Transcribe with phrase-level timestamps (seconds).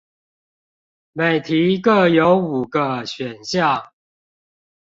[1.13, 3.91] 每題各有五個選項